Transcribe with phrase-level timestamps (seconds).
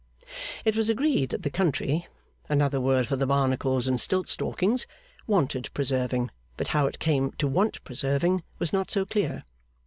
[0.65, 2.07] It was agreed that the country
[2.49, 4.87] (another word for the Barnacles and Stiltstalkings)
[5.27, 9.43] wanted preserving, but how it came to want preserving was not so clear.